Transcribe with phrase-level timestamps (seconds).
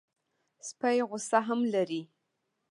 [0.67, 2.01] سپي غصه هم لري.